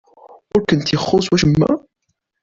[0.55, 1.71] Ur kent-ixuṣṣ wacemma?